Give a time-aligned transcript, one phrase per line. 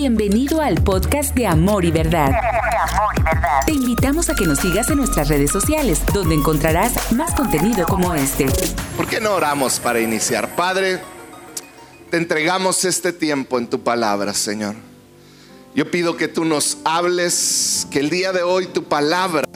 [0.00, 2.30] Bienvenido al podcast de Amor y Verdad.
[3.66, 8.14] Te invitamos a que nos sigas en nuestras redes sociales, donde encontrarás más contenido como
[8.14, 8.46] este.
[8.96, 10.54] ¿Por qué no oramos para iniciar?
[10.54, 11.00] Padre,
[12.12, 14.76] te entregamos este tiempo en tu palabra, Señor.
[15.74, 19.48] Yo pido que tú nos hables, que el día de hoy tu palabra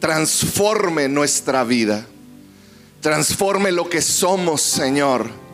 [0.00, 2.04] transforme nuestra vida,
[3.00, 5.47] transforme lo que somos, Señor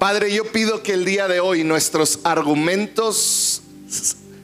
[0.00, 3.60] Padre, yo pido que el día de hoy nuestros argumentos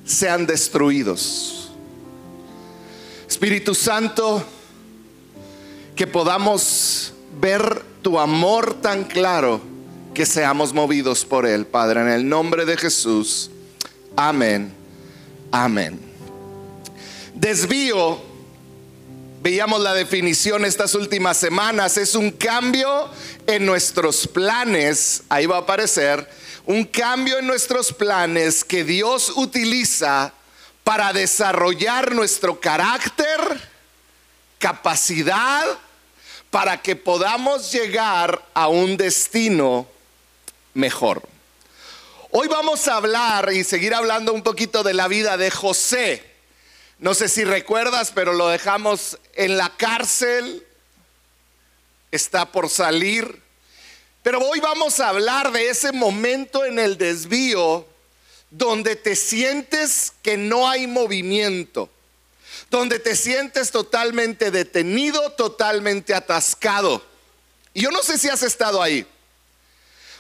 [0.05, 1.73] sean destruidos.
[3.27, 4.45] Espíritu Santo,
[5.97, 9.63] que podamos ver tu amor tan claro
[10.13, 13.51] que seamos movidos por él, Padre, en el nombre de Jesús.
[14.15, 14.71] Amén.
[15.51, 15.99] Amén.
[17.35, 18.21] Desvío
[19.47, 23.09] veíamos la definición estas últimas semanas, es un cambio
[23.47, 26.29] en nuestros planes, ahí va a aparecer,
[26.65, 30.33] un cambio en nuestros planes que Dios utiliza
[30.83, 33.39] para desarrollar nuestro carácter,
[34.59, 35.65] capacidad,
[36.51, 39.87] para que podamos llegar a un destino
[40.75, 41.23] mejor.
[42.33, 46.36] Hoy vamos a hablar y seguir hablando un poquito de la vida de José.
[46.99, 50.67] No sé si recuerdas, pero lo dejamos en la cárcel.
[52.11, 53.43] Está por salir.
[54.23, 57.87] Pero hoy vamos a hablar de ese momento en el desvío
[58.51, 61.91] donde te sientes que no hay movimiento,
[62.71, 67.05] donde te sientes totalmente detenido, totalmente atascado.
[67.75, 69.07] Y yo no sé si has estado ahí.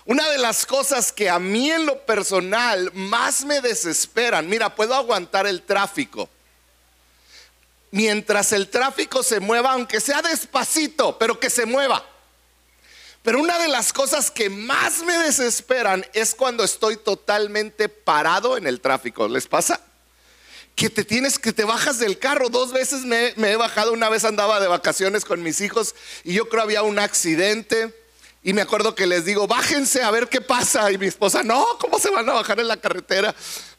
[0.04, 4.94] Una de las cosas que a mí en lo personal más me desesperan, mira, puedo
[4.94, 6.28] aguantar el tráfico,
[7.91, 12.05] mientras el tráfico se mueva, aunque sea despacito, pero que se mueva.
[13.27, 18.69] Pero una de las cosas que más me desesperan es cuando estoy totalmente parado en
[18.69, 19.27] el tráfico.
[19.27, 19.81] ¿Les pasa?
[20.77, 22.51] Que te tienes, que te bajas del carro.
[22.51, 23.93] Dos veces me, he bajado.
[23.93, 27.93] Una vez andaba de vacaciones con mis hijos y yo creo había un accidente.
[28.44, 30.93] Y me acuerdo que les digo, bájense a ver qué pasa.
[30.93, 33.34] Y mi esposa, no, ¿cómo se van a bajar en la carretera?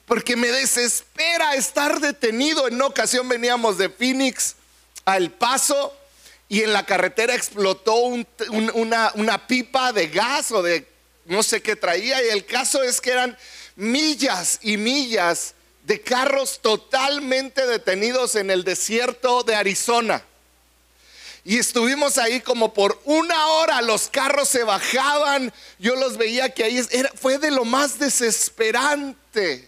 [0.07, 2.68] Porque me desespera estar detenido.
[2.68, 4.56] En una ocasión veníamos de Phoenix
[5.06, 5.94] a El Paso
[6.50, 10.88] y en la carretera explotó una, pipa de gas o de
[11.25, 13.38] no sé qué traía y el caso es que eran
[13.75, 15.53] millas y millas
[15.84, 20.24] de carros totalmente detenidos en el desierto de Arizona.
[21.44, 26.63] Y estuvimos ahí como por una hora, los carros se bajaban, yo los veía que
[26.63, 26.81] ahí
[27.16, 29.67] fue de lo más desesperante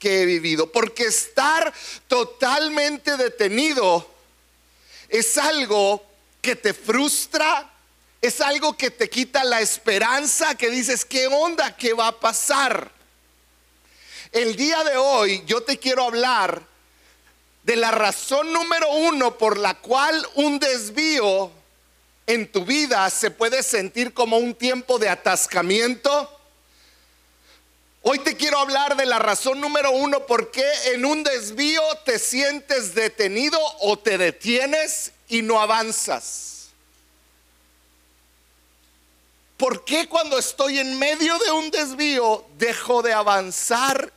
[0.00, 0.72] que he vivido.
[0.72, 1.72] Porque estar
[2.08, 4.04] totalmente detenido
[5.08, 6.04] es algo
[6.42, 7.70] que te frustra,
[8.20, 11.76] es algo que te quita la esperanza, que dices, ¿qué onda?
[11.76, 12.90] ¿Qué va a pasar?
[14.32, 16.62] El día de hoy yo te quiero hablar
[17.62, 21.50] de la razón número uno por la cual un desvío
[22.26, 26.39] en tu vida se puede sentir como un tiempo de atascamiento
[28.02, 32.18] Hoy te quiero hablar de la razón número uno por qué en un desvío te
[32.18, 36.70] sientes detenido o te detienes y no avanzas.
[39.58, 44.10] ¿Por qué cuando estoy en medio de un desvío dejo de avanzar?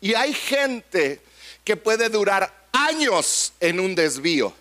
[0.00, 1.20] Y hay gente
[1.64, 4.52] que puede durar años en un desvío,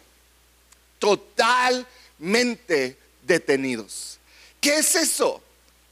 [0.97, 4.17] totalmente detenidos.
[4.59, 5.43] ¿Qué es eso?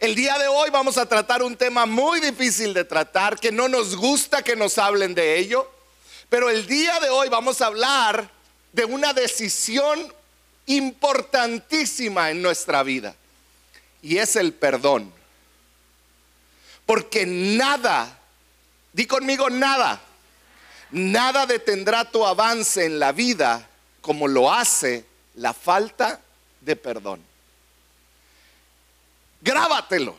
[0.03, 3.69] El día de hoy vamos a tratar un tema muy difícil de tratar, que no
[3.69, 5.71] nos gusta que nos hablen de ello,
[6.27, 8.29] pero el día de hoy vamos a hablar
[8.73, 10.13] de una decisión
[10.65, 13.15] importantísima en nuestra vida,
[14.01, 15.09] y es el perdón.
[16.85, 18.19] Porque nada,
[18.91, 20.01] di conmigo nada,
[20.91, 23.69] nada detendrá tu avance en la vida
[24.01, 26.19] como lo hace la falta
[26.59, 27.32] de perdón.
[29.43, 30.15] Grábatelo.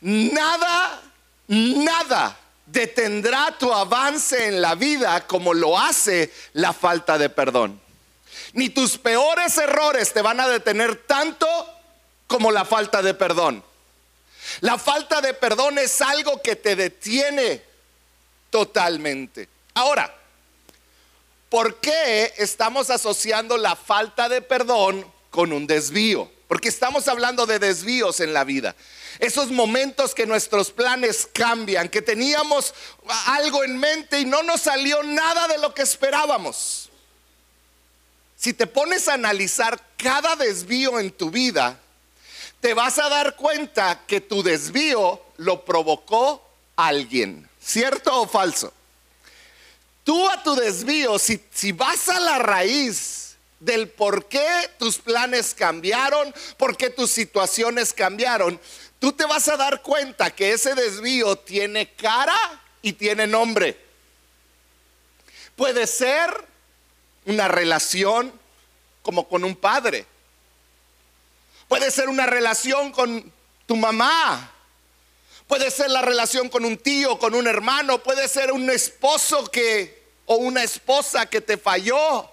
[0.00, 1.02] Nada,
[1.48, 7.80] nada detendrá tu avance en la vida como lo hace la falta de perdón.
[8.52, 11.46] Ni tus peores errores te van a detener tanto
[12.28, 13.64] como la falta de perdón.
[14.60, 17.62] La falta de perdón es algo que te detiene
[18.50, 19.48] totalmente.
[19.74, 20.14] Ahora,
[21.48, 26.30] ¿por qué estamos asociando la falta de perdón con un desvío?
[26.50, 28.74] Porque estamos hablando de desvíos en la vida.
[29.20, 32.74] Esos momentos que nuestros planes cambian, que teníamos
[33.26, 36.90] algo en mente y no nos salió nada de lo que esperábamos.
[38.36, 41.78] Si te pones a analizar cada desvío en tu vida,
[42.60, 46.44] te vas a dar cuenta que tu desvío lo provocó
[46.74, 47.48] alguien.
[47.62, 48.72] ¿Cierto o falso?
[50.02, 53.19] Tú a tu desvío, si, si vas a la raíz
[53.60, 54.48] del por qué
[54.78, 58.58] tus planes cambiaron, por qué tus situaciones cambiaron,
[58.98, 62.36] tú te vas a dar cuenta que ese desvío tiene cara
[62.82, 63.78] y tiene nombre.
[65.54, 66.30] Puede ser
[67.26, 68.32] una relación
[69.02, 70.06] como con un padre.
[71.68, 73.30] Puede ser una relación con
[73.66, 74.52] tu mamá.
[75.46, 78.02] Puede ser la relación con un tío, con un hermano.
[78.02, 82.30] Puede ser un esposo que o una esposa que te falló.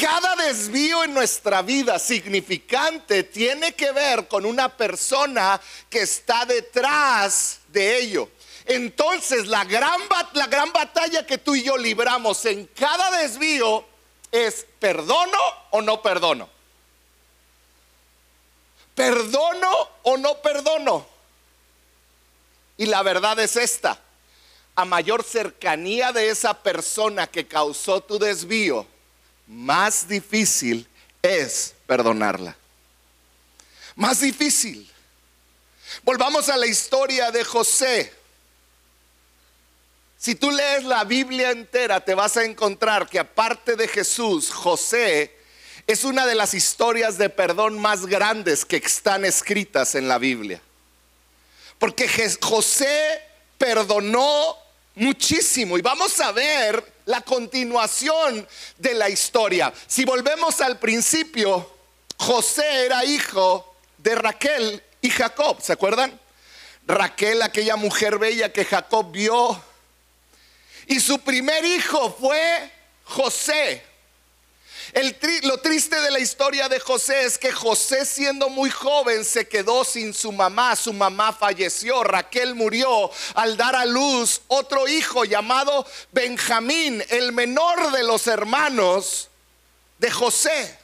[0.00, 5.60] Cada desvío en nuestra vida significante tiene que ver con una persona
[5.90, 8.30] que está detrás de ello.
[8.64, 10.00] Entonces la gran,
[10.32, 13.84] la gran batalla que tú y yo libramos en cada desvío
[14.32, 15.38] es perdono
[15.68, 16.48] o no perdono.
[18.94, 21.06] ¿Perdono o no perdono?
[22.78, 24.00] Y la verdad es esta.
[24.76, 28.86] A mayor cercanía de esa persona que causó tu desvío,
[29.50, 30.86] más difícil
[31.20, 32.56] es perdonarla.
[33.96, 34.88] Más difícil.
[36.04, 38.12] Volvamos a la historia de José.
[40.16, 45.36] Si tú lees la Biblia entera, te vas a encontrar que aparte de Jesús, José
[45.86, 50.60] es una de las historias de perdón más grandes que están escritas en la Biblia.
[51.80, 52.08] Porque
[52.40, 53.20] José
[53.58, 54.56] perdonó
[54.94, 58.46] muchísimo y vamos a ver la continuación
[58.78, 59.72] de la historia.
[59.86, 61.70] Si volvemos al principio,
[62.16, 66.18] José era hijo de Raquel y Jacob, ¿se acuerdan?
[66.86, 69.62] Raquel, aquella mujer bella que Jacob vio.
[70.86, 72.70] Y su primer hijo fue
[73.04, 73.89] José
[75.42, 79.84] lo triste de la historia de José es que José siendo muy joven se quedó
[79.84, 85.86] sin su mamá, su mamá falleció, Raquel murió al dar a luz otro hijo llamado
[86.12, 89.28] Benjamín, el menor de los hermanos
[89.98, 90.78] de José.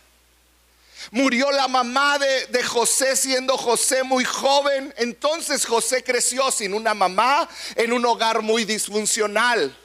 [1.10, 4.92] Murió la mamá de, José siendo José muy joven.
[4.96, 9.76] Entonces José creció sin una mamá en un hogar muy disfuncional,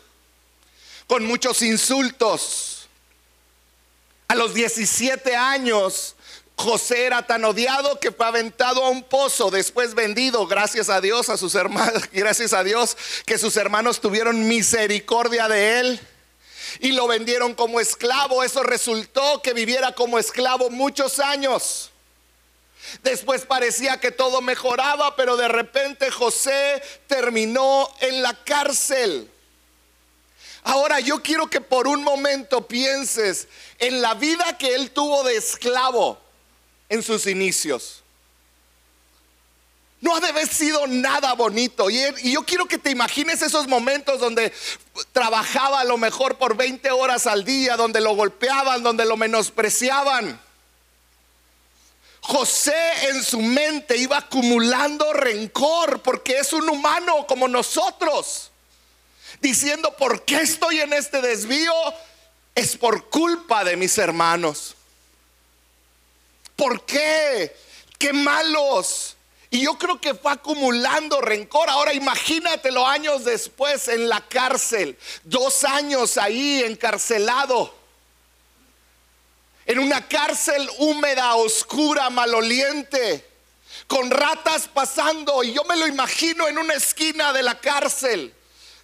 [1.07, 2.70] con muchos insultos
[4.31, 6.15] a los 17 años,
[6.55, 11.27] José era tan odiado que fue aventado a un pozo, después vendido, gracias a Dios,
[11.27, 12.95] a sus hermanos, gracias a Dios
[13.25, 15.99] que sus hermanos tuvieron misericordia de él
[16.79, 18.41] y lo vendieron como esclavo.
[18.41, 21.91] Eso resultó que viviera como esclavo muchos años.
[23.03, 29.29] Después parecía que todo mejoraba, pero de repente José terminó en la cárcel.
[30.63, 33.47] Ahora yo quiero que por un momento pienses
[33.79, 36.19] en la vida que él tuvo de esclavo
[36.89, 38.03] en sus inicios.
[40.01, 41.89] No ha de haber sido nada bonito.
[41.89, 44.51] Y, yo quiero que te imagines esos momentos donde
[45.11, 50.41] trabajaba a lo mejor por 20 horas al día, donde lo golpeaban, donde lo menospreciaban.
[52.21, 58.50] José en su mente iba acumulando rencor porque es un humano como nosotros
[59.41, 61.73] diciendo, ¿por qué estoy en este desvío?
[62.53, 64.75] Es por culpa de mis hermanos.
[66.55, 67.55] ¿Por qué?
[67.97, 69.17] Qué malos.
[69.49, 71.69] Y yo creo que fue acumulando rencor.
[71.69, 74.97] Ahora imagínatelo años después en la cárcel.
[75.23, 77.75] Dos años ahí encarcelado.
[79.65, 83.27] En una cárcel húmeda, oscura, maloliente.
[83.87, 85.43] Con ratas pasando.
[85.43, 88.35] Y yo me lo imagino en una esquina de la cárcel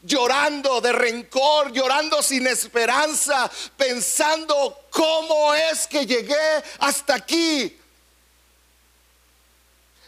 [0.07, 7.77] llorando de rencor, llorando sin esperanza, pensando cómo es que llegué hasta aquí.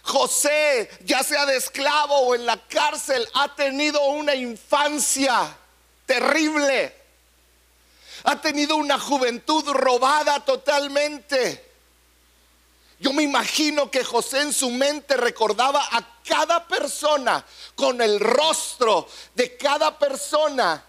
[0.02, 5.56] José, ya sea de esclavo o en la cárcel, ha tenido una infancia
[6.06, 6.96] terrible.
[8.24, 11.69] Ha tenido una juventud robada totalmente.
[13.00, 19.08] Yo me imagino que José en su mente recordaba a cada persona con el rostro
[19.36, 20.84] de cada persona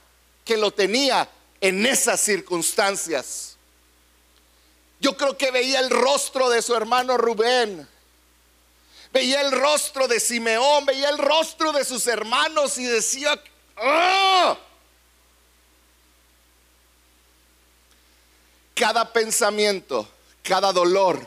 [0.44, 1.28] que lo tenía
[1.60, 3.56] en esas circunstancias.
[4.98, 7.88] Yo creo que veía el rostro de su hermano Rubén.
[9.12, 13.40] Veía el rostro de Simeón, veía el rostro de sus hermanos y decía,
[13.76, 14.58] ¡Ah!
[18.74, 20.08] cada pensamiento,
[20.42, 21.20] cada dolor,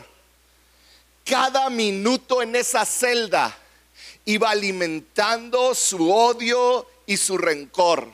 [1.23, 3.57] cada minuto en esa celda
[4.25, 8.11] iba alimentando su odio y su rencor.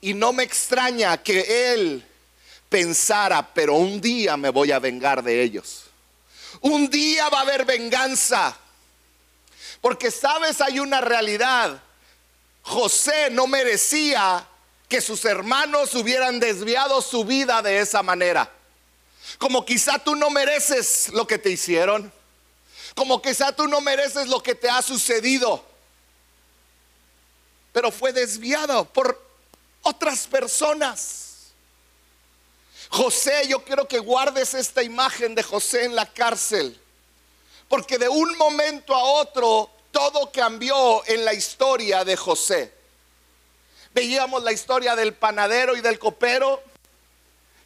[0.00, 2.06] Y no me extraña que él
[2.68, 5.84] pensara, pero un día me voy a vengar de ellos.
[6.60, 8.56] Un día va a haber venganza.
[9.80, 11.82] Porque sabes, hay una realidad.
[12.62, 14.46] José no merecía
[14.88, 18.50] que sus hermanos hubieran desviado su vida de esa manera.
[19.38, 22.12] Como quizá tú no mereces lo que te hicieron.
[22.94, 25.64] Como quizá tú no mereces lo que te ha sucedido.
[27.72, 29.22] Pero fue desviado por
[29.82, 31.26] otras personas.
[32.88, 36.80] José, yo quiero que guardes esta imagen de José en la cárcel.
[37.68, 42.72] Porque de un momento a otro todo cambió en la historia de José.
[43.92, 46.62] Veíamos la historia del panadero y del copero.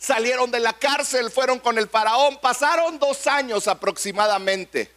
[0.01, 2.39] Salieron de la cárcel, fueron con el faraón.
[2.41, 4.91] Pasaron dos años aproximadamente.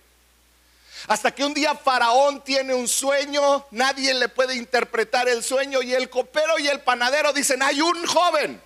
[1.07, 5.93] Hasta que un día Faraón tiene un sueño, nadie le puede interpretar el sueño y
[5.93, 8.61] el copero y el panadero dicen, hay un joven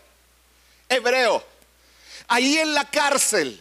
[0.87, 1.43] hebreo
[2.27, 3.59] ahí en la cárcel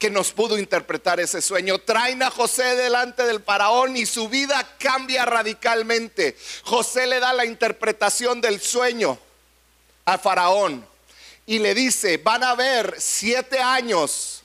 [0.00, 1.78] que nos pudo interpretar ese sueño.
[1.78, 6.36] Traen a José delante del faraón y su vida cambia radicalmente.
[6.64, 9.16] José le da la interpretación del sueño
[10.04, 10.91] al faraón
[11.46, 14.42] y le dice, van a haber siete años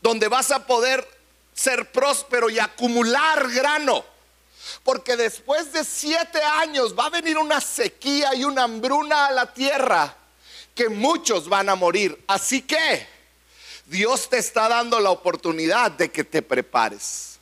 [0.00, 1.06] donde vas a poder
[1.52, 4.04] ser próspero y acumular grano.
[4.82, 9.52] Porque después de siete años va a venir una sequía y una hambruna a la
[9.52, 10.16] tierra
[10.74, 12.22] que muchos van a morir.
[12.26, 13.06] Así que
[13.86, 17.38] Dios te está dando la oportunidad de que te prepares.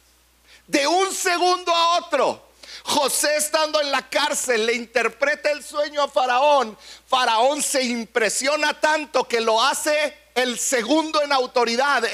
[0.67, 2.48] De un segundo a otro,
[2.89, 6.77] José estando en la cárcel le interpreta el sueño a Faraón.
[7.07, 12.05] Faraón se impresiona tanto que lo hace el segundo en autoridad,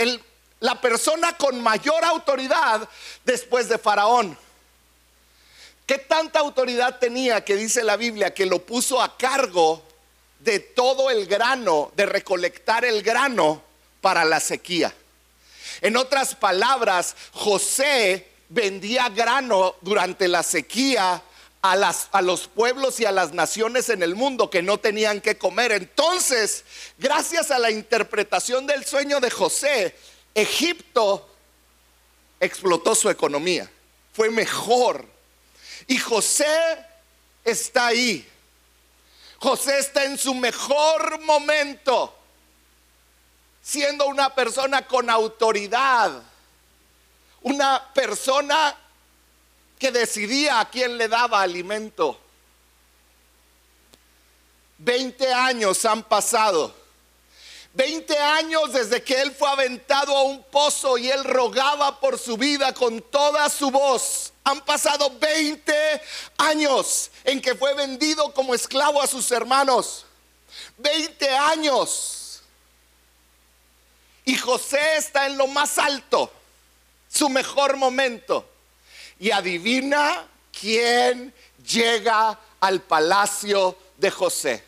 [0.61, 2.89] la persona con mayor autoridad
[3.25, 4.37] después de Faraón.
[5.87, 9.83] ¿Qué tanta autoridad tenía que dice la Biblia que lo puso a cargo
[10.45, 13.63] de todo el grano, de recolectar el grano
[14.01, 14.95] para la sequía.
[15.81, 21.23] En otras palabras, José vendía grano durante la sequía
[21.63, 25.21] a, las, a, los pueblos y a las naciones en el mundo que no tenían
[25.21, 25.73] que comer.
[25.73, 26.65] Entonces,
[26.99, 29.97] gracias a la interpretación del sueño de José,
[30.35, 31.29] Egipto
[32.41, 33.71] explotó su economía,
[34.13, 35.07] fue mejor.
[35.87, 36.85] Y José
[37.45, 38.29] está ahí.
[39.39, 42.15] José está en su mejor momento
[43.65, 46.23] siendo una persona con autoridad,
[47.45, 48.77] una persona
[49.79, 52.19] que decidía a quién le daba alimento.
[54.79, 56.75] Veinte años han pasado.
[57.73, 62.37] Veinte años desde que él fue aventado a un pozo y él rogaba por su
[62.37, 64.33] vida con toda su voz.
[64.45, 66.01] Han pasado veinte
[66.39, 70.07] años en que fue vendido como esclavo a sus hermanos.
[70.79, 72.43] Veinte años
[74.25, 76.33] y José está en lo más alto,
[77.15, 78.49] su mejor momento.
[79.19, 80.27] Y adivina
[80.59, 81.33] quién
[81.67, 84.65] llega al palacio de José.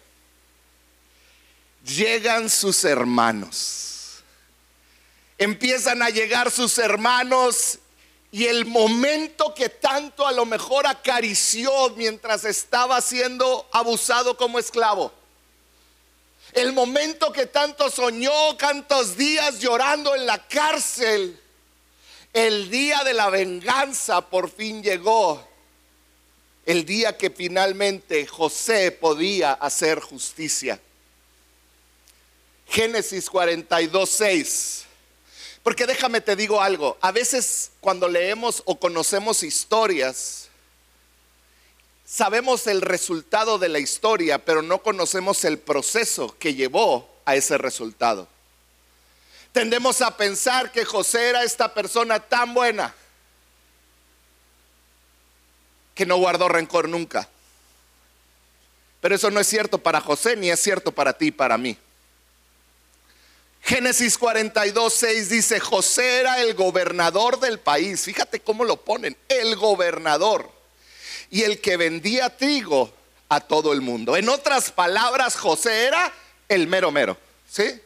[1.84, 4.22] Llegan sus hermanos.
[5.38, 7.78] Empiezan a llegar sus hermanos
[8.30, 15.12] y el momento que tanto a lo mejor acarició mientras estaba siendo abusado como esclavo
[16.56, 21.38] el momento que tanto soñó, tantos días llorando en la cárcel,
[22.33, 25.47] el día de la venganza por fin llegó.
[26.64, 30.80] El día que finalmente José podía hacer justicia.
[32.68, 34.85] Génesis 42, 6.
[35.62, 40.49] Porque déjame te digo algo, a veces cuando leemos o conocemos historias,
[42.04, 47.59] sabemos el resultado de la historia, pero no conocemos el proceso que llevó a ese
[47.59, 48.28] resultado.
[49.56, 52.94] Tendemos a pensar que José era esta persona tan buena
[55.94, 57.26] que no guardó rencor nunca.
[59.00, 61.78] Pero eso no es cierto para José, ni es cierto para ti y para mí.
[63.62, 68.02] Génesis 42, 6 dice, José era el gobernador del país.
[68.02, 70.52] Fíjate cómo lo ponen, el gobernador
[71.30, 72.92] y el que vendía trigo
[73.30, 74.18] a todo el mundo.
[74.18, 76.12] En otras palabras, José era
[76.46, 77.16] el mero mero.
[77.50, 77.80] ¿Sí?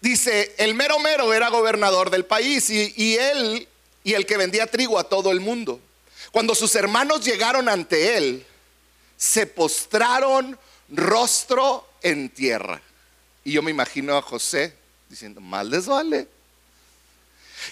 [0.00, 3.68] Dice, el mero mero era gobernador del país y, él
[4.02, 5.80] y el que vendía trigo a todo el mundo.
[6.32, 8.46] Cuando sus hermanos llegaron ante él,
[9.16, 12.80] se postraron rostro en tierra.
[13.44, 14.74] Y yo me imagino a José
[15.08, 16.28] diciendo, mal les vale.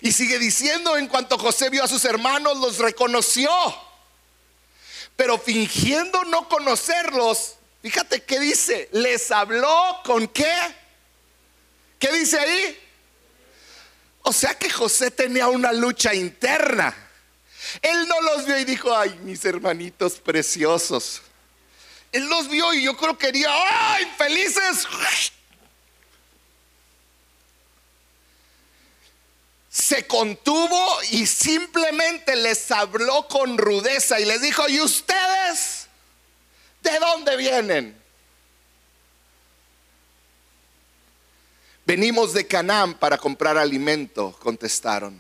[0.03, 3.51] Y sigue diciendo, en cuanto José vio a sus hermanos, los reconoció
[5.19, 10.49] pero fingiendo no conocerlos, fíjate qué dice, les habló con qué.
[11.99, 12.79] ¿Qué dice ahí?
[14.23, 16.95] O sea que José tenía una lucha interna.
[17.83, 21.23] Él no los vio y dijo, ay, mis hermanitos preciosos.
[22.13, 24.87] Él los vio y yo creo que quería, ay, felices.
[29.71, 35.89] Se contuvo y simplemente les habló con rudeza y les dijo, ¿y ustedes
[36.83, 38.03] de dónde vienen?
[41.89, 45.19] Venimos de Canaán para comprar alimento, contestaron.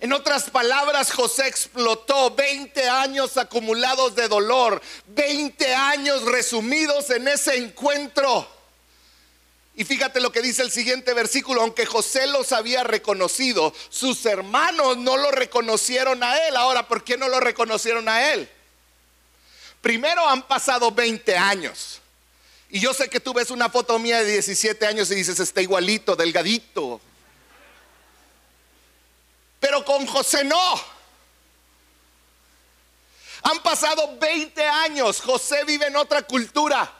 [0.00, 7.54] En otras palabras, José explotó 20 años acumulados de dolor, 20 años resumidos en ese
[7.58, 8.48] encuentro.
[9.74, 14.96] Y fíjate lo que dice el siguiente versículo, aunque José los había reconocido, sus hermanos
[14.96, 16.56] no lo reconocieron a él.
[16.56, 18.48] Ahora, ¿por qué no lo reconocieron a él?
[19.82, 21.99] Primero han pasado 20 años.
[22.70, 25.60] Y yo sé que tú ves una foto mía de 17 años y dices, está
[25.60, 27.00] igualito, delgadito.
[29.58, 30.80] Pero con José no.
[33.42, 35.20] Han pasado 20 años.
[35.20, 36.92] José vive en otra cultura.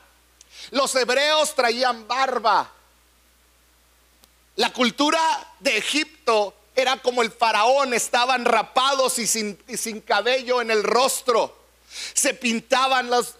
[0.73, 2.73] Los hebreos traían barba.
[4.57, 5.21] La cultura
[5.61, 11.60] de Egipto era como el faraón, estaban rapados y sin, sin cabello en el rostro
[12.14, 13.35] se pintaban las,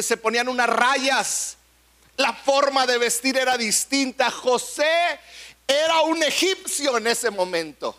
[0.00, 1.56] se ponían unas rayas.
[2.16, 4.30] La forma de vestir era distinta.
[4.30, 5.20] José
[5.66, 7.96] era un egipcio en ese momento.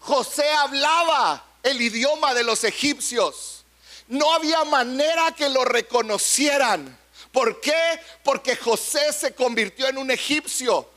[0.00, 3.64] José hablaba el idioma de los egipcios.
[4.08, 6.96] No había manera que lo reconocieran.
[7.32, 8.00] ¿Por qué?
[8.22, 10.88] Porque José se convirtió en un egipcio.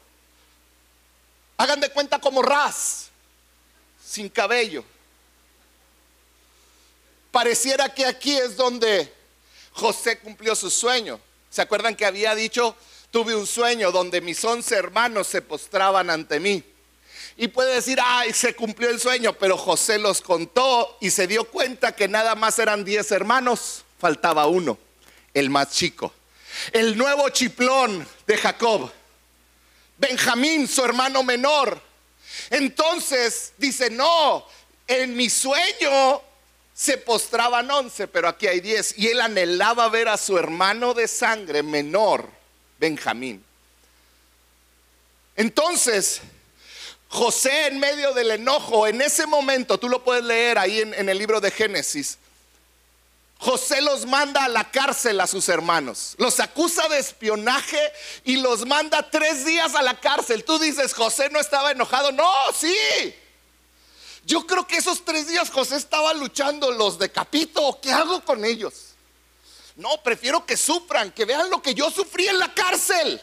[1.58, 3.10] Hagan de cuenta como Ras,
[4.06, 4.86] sin cabello.
[7.32, 9.14] Pareciera que aquí es donde
[9.72, 11.20] José cumplió su sueño.
[11.50, 12.76] ¿Se acuerdan que había dicho,
[13.12, 16.64] tuve un sueño donde mis once hermanos se postraban ante mí?
[17.38, 21.46] Y puede decir, ay, se cumplió el sueño, pero José los contó y se dio
[21.46, 24.78] cuenta que nada más eran diez hermanos, faltaba uno,
[25.34, 26.14] el más chico.
[26.74, 28.92] El nuevo chiplón de Jacob,
[29.98, 31.82] Benjamín, su hermano menor.
[32.50, 34.46] Entonces dice, no,
[34.88, 36.22] en mi sueño
[36.80, 38.98] se postraban once, pero aquí hay diez.
[38.98, 42.30] Y él anhelaba ver a su hermano de sangre menor,
[42.80, 43.44] Benjamín.
[45.36, 46.22] Entonces,
[47.10, 51.18] José en medio del enojo, en ese momento, tú lo puedes leer ahí en, el
[51.18, 52.18] libro de Génesis,
[53.40, 57.92] José los manda a la cárcel a sus hermanos, los acusa de espionaje
[58.24, 60.46] y los manda tres días a la cárcel.
[60.46, 62.74] Tú dices, José no estaba enojado, no, sí.
[64.30, 68.90] Yo creo que esos tres días José estaba luchando, los decapito, ¿qué hago con ellos?
[69.76, 73.20] No, prefiero que sufran, que vean lo que yo sufrí en la cárcel.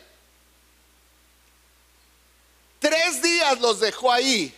[2.80, 4.52] Tres días los dejó ahí.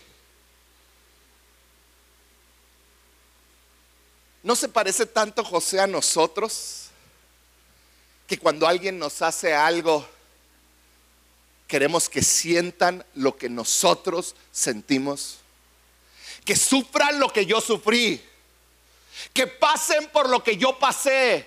[4.42, 6.86] ¿No se parece tanto José a nosotros?
[8.26, 10.08] Que cuando alguien nos hace algo,
[11.66, 15.40] queremos que sientan lo que nosotros sentimos
[16.48, 18.24] que sufran lo que yo sufrí,
[19.34, 21.46] que pasen por lo que yo pasé.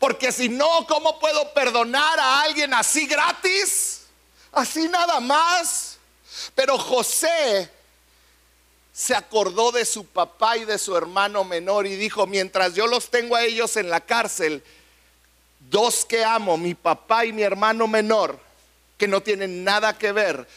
[0.00, 4.06] Porque si no, ¿cómo puedo perdonar a alguien así gratis?
[4.50, 5.98] Así nada más.
[6.56, 7.70] Pero José
[8.92, 13.08] se acordó de su papá y de su hermano menor y dijo, mientras yo los
[13.08, 14.64] tengo a ellos en la cárcel,
[15.60, 18.36] dos que amo, mi papá y mi hermano menor,
[18.98, 20.48] que no tienen nada que ver,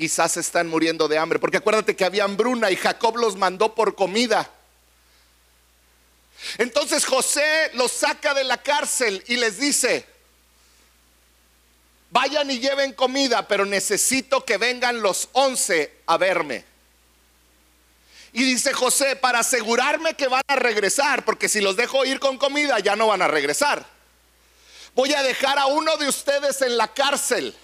[0.00, 1.38] quizás están muriendo de hambre.
[1.38, 4.50] Porque acuérdate que había hambruna y Jacob los mandó por comida.
[6.56, 10.06] Entonces José los saca de la cárcel y les dice,
[12.08, 16.64] vayan y lleven comida, pero necesito que vengan los once a verme.
[18.32, 22.38] Y dice José, para asegurarme que van a regresar, porque si los dejo ir con
[22.38, 23.84] comida ya no van a regresar.
[24.94, 27.54] Voy a dejar a uno de ustedes en la cárcel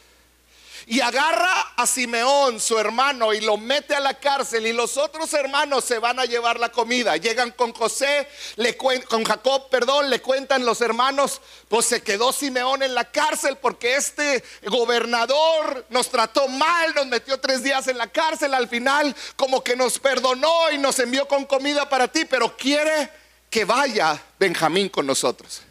[0.89, 4.69] y agarra a Simeón, su hermano, y lo mete a la cárcel.
[4.69, 7.17] Y los otros hermanos se van a llevar la comida.
[7.17, 12.85] Llegan con José, le con Jacob, perdón, le cuentan los hermanos, pues se quedó Simeón
[12.85, 18.07] en la cárcel porque este gobernador nos trató mal, nos metió tres días en la
[18.07, 18.55] cárcel.
[18.55, 23.11] Al final, como que nos perdonó y nos envió con comida para ti, pero quiere
[23.51, 25.66] que vaya Benjamín con nosotros.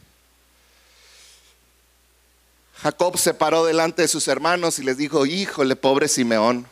[2.82, 6.68] Jacob se paró delante de sus hermanos y les dijo, híjole, pobre Simeón.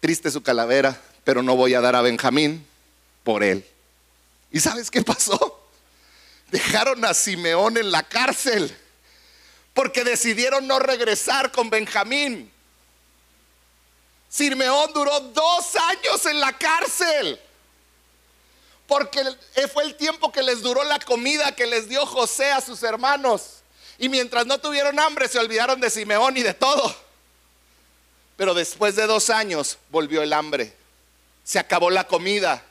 [0.00, 2.66] Triste su calavera, pero no voy a dar a Benjamín
[3.22, 3.64] por él.
[4.50, 5.60] ¿Y sabes qué pasó?
[6.50, 8.76] Dejaron a Simeón en la cárcel
[9.74, 12.50] porque decidieron no regresar con Benjamín.
[14.28, 17.40] Simeón duró dos años en la cárcel.
[18.92, 19.24] Porque
[19.72, 23.62] fue el tiempo que les duró la comida que les dio José a sus hermanos.
[23.96, 26.94] Y mientras no tuvieron hambre, se olvidaron de Simeón y de todo.
[28.36, 30.76] Pero después de dos años volvió el hambre.
[31.42, 32.62] Se acabó la comida.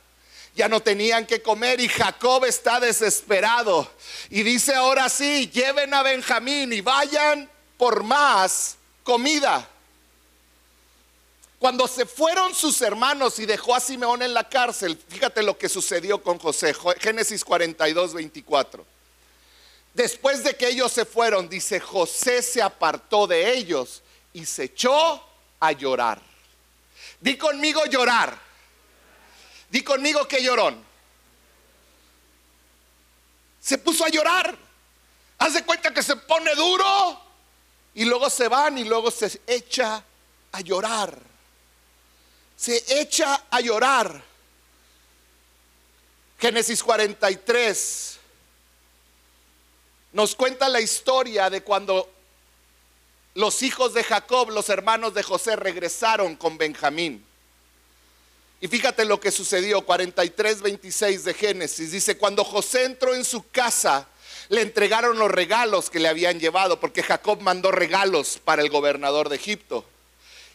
[0.54, 3.92] Ya no tenían que comer y Jacob está desesperado.
[4.30, 9.68] Y dice ahora sí, lleven a Benjamín y vayan por más comida.
[11.62, 15.70] Cuando se fueron sus hermanos y dejó a Simeón en la cárcel, fíjate lo que
[15.70, 18.84] sucedió con José, Génesis 42, 24.
[19.94, 24.02] Después de que ellos se fueron, dice, José se apartó de ellos
[24.34, 25.24] y se echó
[25.60, 26.20] a llorar.
[27.20, 28.36] Di conmigo llorar.
[29.70, 30.84] Di conmigo que llorón.
[33.60, 34.58] Se puso a llorar.
[35.38, 37.22] Haz de cuenta que se pone duro
[37.94, 40.04] y luego se van y luego se echa
[40.54, 41.30] a llorar
[42.62, 44.24] se echa a llorar.
[46.40, 48.20] Génesis 43
[50.14, 52.08] nos cuenta la historia de cuando
[53.34, 57.26] los hijos de Jacob, los hermanos de José, regresaron con Benjamín.
[58.60, 61.92] Y fíjate lo que sucedió, 43, 26 de Génesis.
[61.92, 64.08] Dice, cuando José entró en su casa,
[64.50, 69.30] le entregaron los regalos que le habían llevado, porque Jacob mandó regalos para el gobernador
[69.30, 69.84] de Egipto.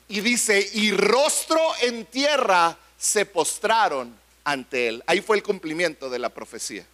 [0.08, 5.04] Y dice, y rostro en tierra se postraron ante él.
[5.06, 6.86] Ahí fue el cumplimiento de la profecía.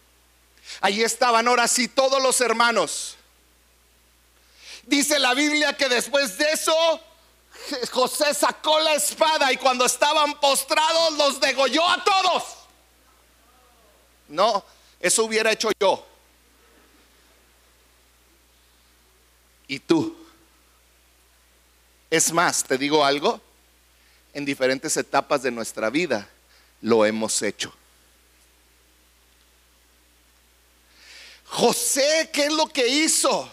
[0.81, 3.15] Ahí estaban ahora sí todos los hermanos.
[4.83, 6.73] Dice la Biblia que después de eso
[7.91, 12.43] José sacó la espada y cuando estaban postrados los degolló a todos.
[14.27, 14.65] No,
[14.99, 16.05] eso hubiera hecho yo.
[19.67, 20.22] ¿Y tú?
[22.13, 23.41] Es más, te digo algo,
[24.35, 26.29] en diferentes etapas de nuestra vida
[26.81, 27.73] lo hemos hecho.
[31.45, 33.51] José, ¿qué es lo que hizo?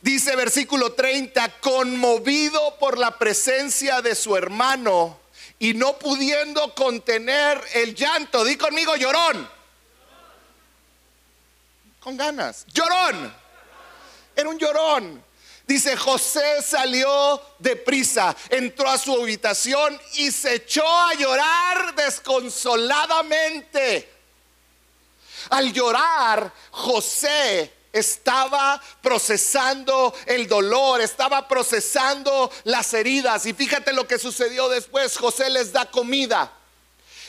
[0.00, 5.20] Dice versículo 30, conmovido por la presencia de su hermano
[5.60, 8.44] y no pudiendo contener el llanto.
[8.44, 9.48] Di conmigo, llorón.
[12.00, 12.66] Con ganas.
[12.66, 13.32] Llorón.
[14.34, 15.31] Era un llorón.
[15.66, 24.10] Dice, José salió de prisa, entró a su habitación y se echó a llorar desconsoladamente.
[25.50, 33.46] Al llorar, José estaba procesando el dolor, estaba procesando las heridas.
[33.46, 35.16] Y fíjate lo que sucedió después.
[35.16, 36.52] José les da comida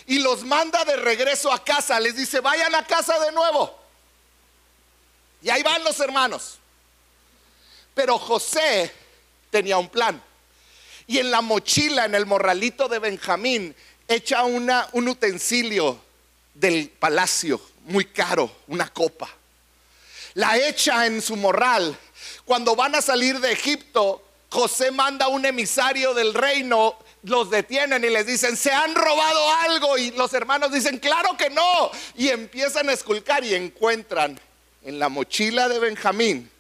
[0.06, 2.00] y los manda de regreso a casa.
[2.00, 3.78] Les dice, vayan a casa de nuevo.
[5.42, 6.60] Y ahí van los hermanos.
[7.94, 8.92] Pero José
[9.50, 10.22] tenía un plan.
[11.06, 13.76] Y en la mochila, en el morralito de Benjamín,
[14.08, 16.00] echa una, un utensilio
[16.54, 19.30] del palacio, muy caro, una copa.
[20.36, 21.98] La echa en su morral.
[22.46, 28.10] Cuando van a salir de Egipto, José manda un emisario del reino, los detienen y
[28.10, 29.98] les dicen, se han robado algo.
[29.98, 31.92] Y los hermanos dicen, claro que no.
[32.16, 34.40] Y empiezan a esculcar y encuentran
[34.84, 36.53] en la mochila de Benjamín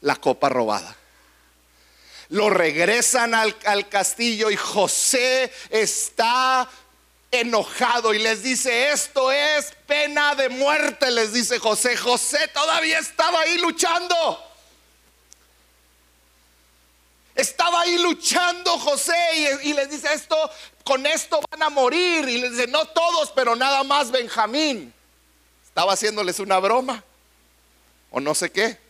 [0.00, 0.96] la copa robada.
[2.30, 6.68] Lo regresan al, castillo y José está
[7.30, 11.96] enojado y les dice, esto es pena de muerte, les dice José.
[11.96, 14.42] José todavía estaba ahí luchando.
[17.36, 19.14] Estaba ahí luchando José
[19.62, 20.36] y, y, les dice esto,
[20.82, 22.28] con esto van a morir.
[22.28, 24.92] Y les dice, no todos, pero nada más Benjamín.
[25.64, 27.04] Estaba haciéndoles una broma
[28.10, 28.85] o no sé qué.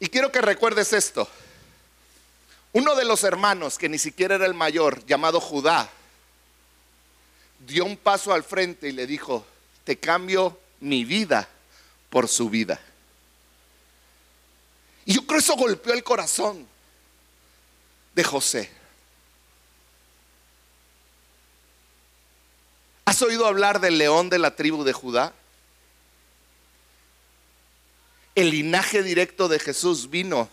[0.00, 1.28] Y quiero que recuerdes esto.
[2.72, 5.90] Uno de los hermanos, que ni siquiera era el mayor, llamado Judá,
[7.66, 9.46] dio un paso al frente y le dijo,
[9.84, 11.48] te cambio mi vida
[12.08, 12.80] por su vida.
[15.04, 16.66] Y yo creo que eso golpeó el corazón
[18.14, 18.70] de José.
[23.04, 25.34] ¿Has oído hablar del león de la tribu de Judá?
[28.34, 30.48] El linaje directo de Jesús vino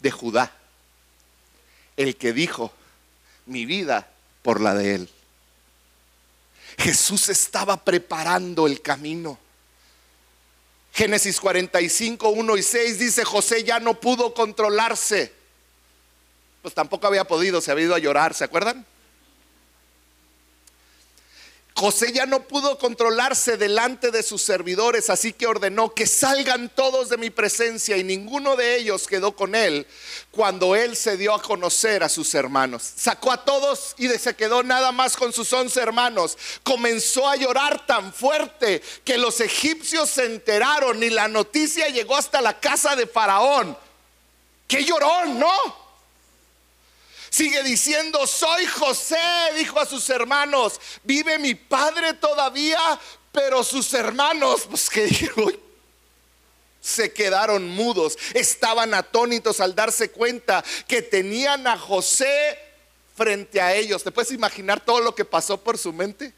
[0.00, 0.52] de Judá,
[1.96, 2.72] el que dijo,
[3.46, 4.08] mi vida
[4.42, 5.10] por la de él.
[6.78, 9.38] Jesús estaba preparando el camino.
[10.92, 15.32] Génesis 45, 1 y 6 dice, José ya no pudo controlarse.
[16.62, 18.86] Pues tampoco había podido, se había ido a llorar, ¿se acuerdan?
[21.74, 27.08] José ya no pudo controlarse delante de sus servidores, así que ordenó que salgan todos
[27.08, 29.86] de mi presencia y ninguno de ellos quedó con él
[30.30, 32.82] cuando él se dio a conocer a sus hermanos.
[32.96, 36.36] Sacó a todos y se quedó nada más con sus once hermanos.
[36.62, 42.42] Comenzó a llorar tan fuerte que los egipcios se enteraron y la noticia llegó hasta
[42.42, 43.76] la casa de Faraón.
[44.66, 45.89] ¡Qué llorón, no!
[47.30, 49.16] Sigue diciendo, soy José,
[49.56, 52.78] dijo a sus hermanos, vive mi padre todavía,
[53.30, 55.48] pero sus hermanos, pues que dijo,
[56.80, 62.58] se quedaron mudos, estaban atónitos al darse cuenta que tenían a José
[63.16, 64.02] frente a ellos.
[64.02, 66.34] ¿Te puedes imaginar todo lo que pasó por su mente?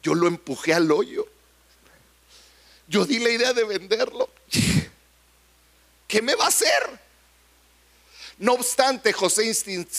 [0.00, 1.26] Yo lo empujé al hoyo.
[2.86, 4.30] Yo di la idea de venderlo.
[6.06, 7.05] ¿Qué me va a hacer?
[8.38, 9.50] No obstante, José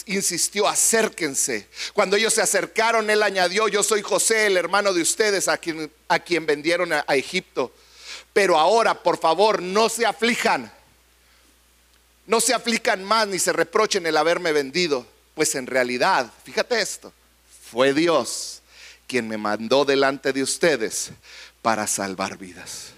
[0.06, 1.68] insistió, acérquense.
[1.94, 5.92] Cuando ellos se acercaron, él añadió, yo soy José, el hermano de ustedes, a quien,
[6.08, 7.74] a quien vendieron a, Egipto.
[8.34, 10.72] Pero ahora, por favor, no se aflijan.
[12.28, 15.08] No se aflican más ni se reprochen el haberme vendido.
[15.34, 17.12] Pues en realidad, fíjate esto,
[17.72, 18.62] fue Dios
[19.08, 21.10] quien me mandó delante de ustedes
[21.64, 22.90] para salvar vidas.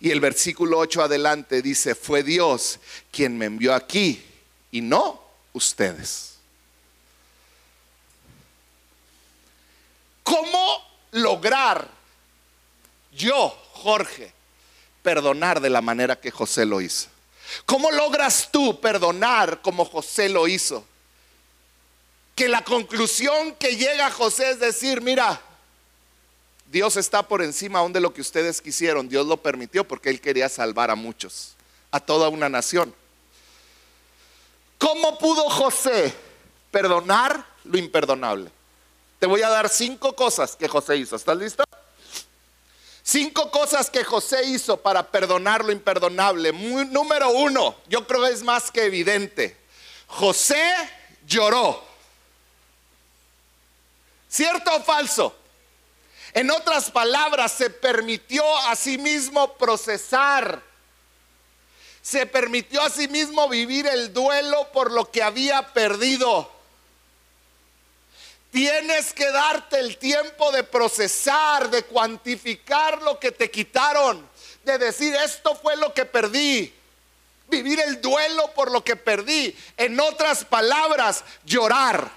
[0.00, 2.80] Y el versículo 8 adelante dice, fue Dios
[3.12, 4.24] quien me envió aquí
[4.72, 6.32] y no ustedes.
[10.24, 10.78] ¿Cómo
[11.12, 11.88] lograr
[13.12, 14.32] yo, Jorge,
[15.02, 17.08] perdonar de la manera que José lo hizo?
[17.66, 20.84] ¿Cómo logras tú perdonar como José lo hizo?
[22.34, 25.40] Que la conclusión que llega José es decir, mira,
[26.70, 29.08] Dios está por encima aún de lo que ustedes quisieron.
[29.08, 31.54] Dios lo permitió porque Él quería salvar a muchos,
[31.90, 32.94] a toda una nación.
[34.92, 36.14] ¿Cómo pudo José
[36.70, 38.50] perdonar lo imperdonable?
[39.18, 41.16] Te voy a dar cinco cosas que José hizo.
[41.16, 41.64] ¿Estás listo?
[43.02, 46.52] Cinco cosas que José hizo para perdonar lo imperdonable.
[46.52, 49.56] número uno, yo creo que es más que evidente.
[50.08, 50.62] José
[51.26, 51.82] lloró.
[54.28, 55.34] ¿Cierto o falso?
[56.34, 60.62] En otras palabras, se permitió a sí mismo procesar
[62.02, 66.50] se permitió a sí mismo vivir el duelo por lo que había perdido.
[68.50, 74.28] Tienes que darte el tiempo de procesar, de cuantificar lo que te quitaron,
[74.64, 76.74] de decir esto fue lo que perdí.
[77.48, 79.56] Vivir el duelo por lo que perdí.
[79.76, 82.10] En otras palabras, llorar.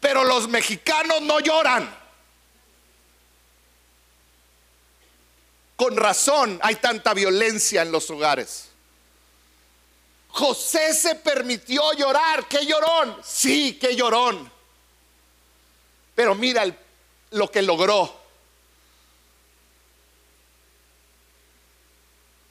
[0.00, 1.94] Pero los mexicanos no lloran.
[5.76, 8.68] Con razón hay tanta violencia en los hogares.
[10.34, 12.48] José se permitió llorar.
[12.48, 13.16] ¿Qué llorón?
[13.24, 14.50] Sí, qué llorón.
[16.12, 16.64] Pero mira
[17.30, 18.12] lo que logró.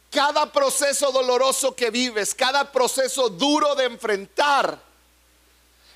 [0.10, 4.80] Cada proceso doloroso que vives, cada proceso duro de enfrentar,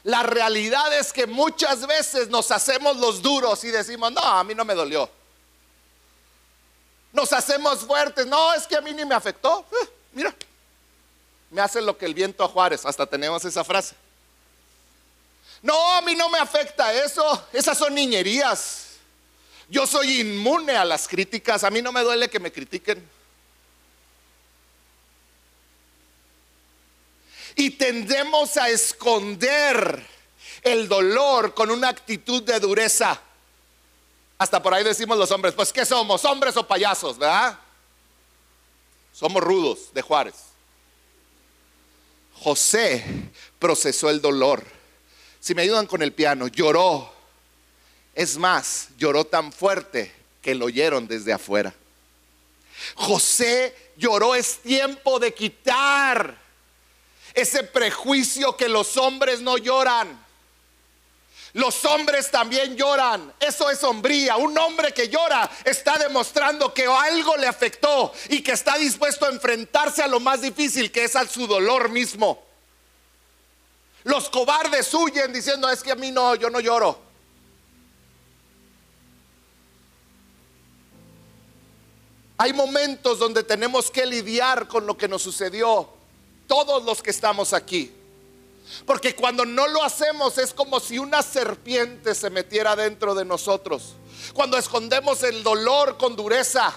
[0.04, 4.54] la realidad es que muchas veces nos hacemos los duros y decimos, no, a mí
[4.54, 5.10] no me dolió.
[7.14, 9.66] Nos hacemos fuertes, no, es que a mí ni me afectó.
[9.72, 10.36] Eh, mira,
[11.58, 12.86] me hace lo que el viento a Juárez.
[12.86, 13.96] Hasta tenemos esa frase.
[15.64, 17.48] No, a mí no me afecta eso.
[17.52, 18.90] Esas son niñerías.
[19.68, 21.64] Yo soy inmune a las críticas.
[21.64, 23.04] A mí no me duele que me critiquen.
[27.56, 30.06] Y tendemos a esconder
[30.62, 33.20] el dolor con una actitud de dureza.
[34.38, 36.24] Hasta por ahí decimos los hombres, pues ¿qué somos?
[36.24, 37.18] ¿Hombres o payasos?
[37.18, 37.58] ¿Verdad?
[39.12, 40.47] Somos rudos de Juárez.
[42.42, 43.04] José
[43.60, 44.64] procesó el dolor.
[45.40, 47.14] Si me ayudan con el piano, lloró.
[48.14, 51.74] Es más, lloró tan fuerte que lo oyeron desde afuera.
[52.96, 56.38] José lloró, es tiempo de quitar
[57.34, 60.27] ese prejuicio que los hombres no lloran.
[61.58, 63.34] Los hombres también lloran.
[63.40, 64.38] Eso es hombría.
[64.38, 69.30] Un hombre que llora está demostrando que algo le afectó y que está dispuesto a
[69.30, 72.44] enfrentarse a lo más difícil, que es a su dolor mismo.
[74.04, 77.00] Los cobardes huyen diciendo, es que a mí no, yo no lloro.
[82.38, 85.90] Hay momentos donde tenemos que lidiar con lo que nos sucedió,
[86.46, 87.97] todos los que estamos aquí.
[88.86, 93.96] Porque cuando no lo hacemos es como si una serpiente se metiera dentro de nosotros.
[94.34, 96.74] Cuando escondemos el dolor con dureza.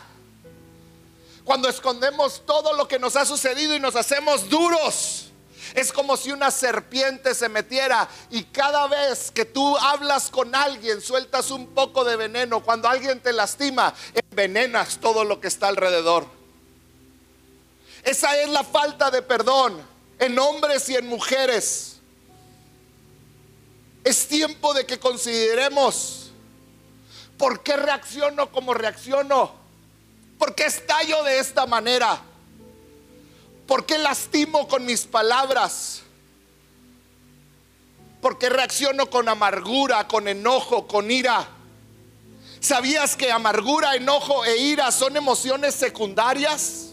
[1.44, 5.26] Cuando escondemos todo lo que nos ha sucedido y nos hacemos duros.
[5.74, 11.00] Es como si una serpiente se metiera y cada vez que tú hablas con alguien
[11.00, 12.62] sueltas un poco de veneno.
[12.62, 13.94] Cuando alguien te lastima,
[14.30, 16.26] envenenas todo lo que está alrededor.
[18.02, 21.96] Esa es la falta de perdón en hombres y en mujeres.
[24.04, 26.30] Es tiempo de que consideremos
[27.36, 29.58] por qué reacciono como reacciono.
[30.38, 32.20] ¿Por qué estallo de esta manera?
[33.66, 36.02] ¿Por qué lastimo con mis palabras?
[38.20, 41.48] ¿Por qué reacciono con amargura, con enojo, con ira?
[42.60, 46.89] ¿Sabías que amargura, enojo e ira son emociones secundarias?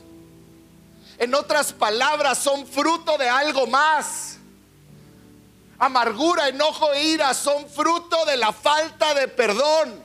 [1.18, 4.38] En otras palabras, son fruto de algo más.
[5.80, 10.04] Amargura, enojo e ira son fruto de la falta de perdón.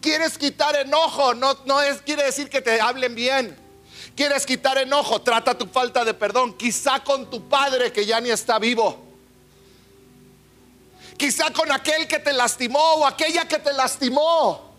[0.00, 1.34] ¿Quieres quitar enojo?
[1.34, 3.56] No, no es, quiere decir que te hablen bien.
[4.16, 5.20] ¿Quieres quitar enojo?
[5.22, 6.56] Trata tu falta de perdón.
[6.56, 8.98] Quizá con tu padre que ya ni está vivo.
[11.16, 14.69] Quizá con aquel que te lastimó o aquella que te lastimó.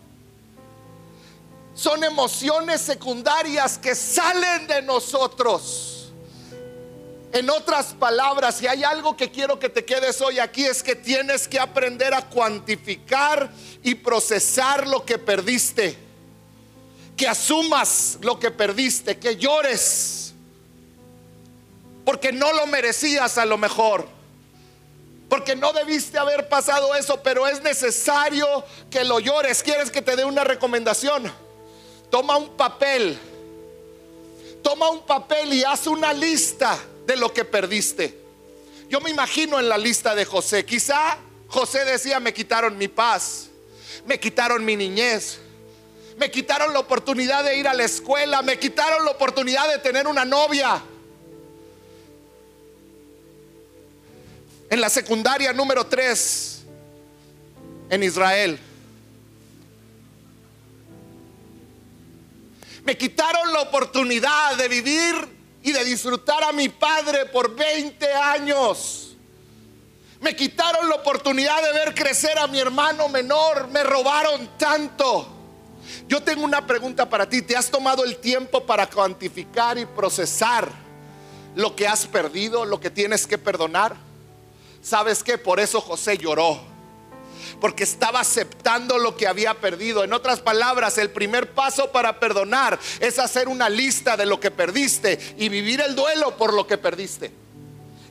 [1.82, 6.12] Son emociones secundarias que salen de nosotros.
[7.32, 10.94] En otras palabras, si hay algo que quiero que te quedes hoy aquí es que
[10.94, 13.50] tienes que aprender a cuantificar
[13.82, 15.98] y procesar lo que perdiste
[17.16, 20.34] que asumas lo que perdiste, que llores,
[22.04, 24.08] porque no lo merecías a lo mejor,
[25.28, 29.62] porque no debiste haber pasado eso, pero es necesario que lo llores.
[29.62, 31.32] ¿Quieres que te dé una recomendación?
[32.12, 33.18] Toma un papel,
[34.62, 38.14] toma un papel y haz una lista de lo que perdiste.
[38.90, 41.16] Yo me imagino en la lista de José, quizá
[41.48, 43.48] José decía, me quitaron mi paz,
[44.04, 45.38] me quitaron mi niñez,
[46.18, 50.06] me quitaron la oportunidad de ir a la escuela, me quitaron la oportunidad de tener
[50.06, 50.82] una novia.
[54.68, 56.62] En la secundaria número 3
[57.88, 58.60] en Israel.
[62.84, 65.14] Me quitaron la oportunidad de vivir
[65.62, 69.16] y de disfrutar a mi padre por 20 años.
[70.20, 73.68] Me quitaron la oportunidad de ver crecer a mi hermano menor.
[73.68, 75.28] Me robaron tanto.
[76.08, 77.42] Yo tengo una pregunta para ti.
[77.42, 80.68] ¿Te has tomado el tiempo para cuantificar y procesar
[81.54, 83.96] lo que has perdido, lo que tienes que perdonar?
[84.80, 85.38] ¿Sabes qué?
[85.38, 86.71] Por eso José lloró.
[87.60, 90.04] Porque estaba aceptando lo que había perdido.
[90.04, 94.50] En otras palabras, el primer paso para perdonar es hacer una lista de lo que
[94.50, 97.32] perdiste y vivir el duelo por lo que perdiste.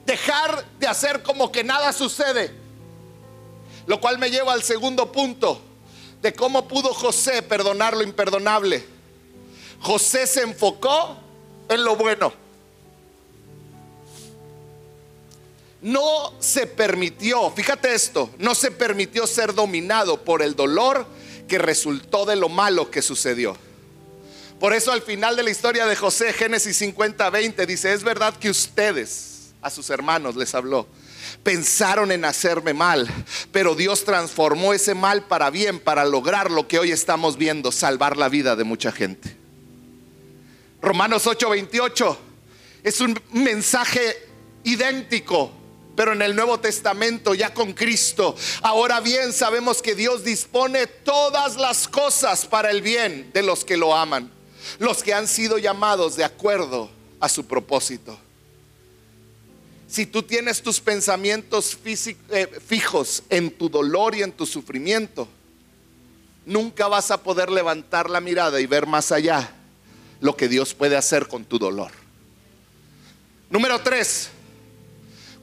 [0.06, 2.52] Dejar de hacer como que nada sucede.
[3.88, 5.62] Lo cual me lleva al segundo punto
[6.22, 8.84] de cómo pudo José perdonar lo imperdonable.
[9.82, 11.18] José se enfocó
[11.70, 12.41] en lo bueno.
[15.82, 21.08] No se permitió, fíjate esto, no se permitió ser dominado por el dolor
[21.48, 23.58] que resultó de lo malo que sucedió.
[24.60, 28.38] Por eso al final de la historia de José, Génesis 50, 20, dice, es verdad
[28.38, 30.88] que ustedes, a sus hermanos les habló,
[31.42, 33.08] pensaron en hacerme mal,
[33.52, 38.18] pero Dios transformó ese mal para bien, para lograr lo que hoy estamos viendo, salvar
[38.18, 39.36] la vida de mucha gente.
[40.80, 42.18] Romanos 8:28
[42.84, 44.28] es un mensaje
[44.64, 45.52] idéntico,
[46.02, 48.36] pero en el Nuevo Testamento, ya con Cristo.
[48.64, 53.78] Ahora bien, sabemos que Dios dispone todas las cosas para el bien de los que
[53.78, 54.32] lo aman,
[54.80, 58.18] los que han sido llamados de acuerdo a su propósito
[59.88, 65.28] si tú tienes tus pensamientos eh, fijos en tu dolor y en tu sufrimiento,
[66.48, 69.54] nunca vas a poder levantar la mirada y ver más allá
[70.20, 71.92] lo que Dios puede hacer con tu dolor.
[73.52, 74.32] Número tres,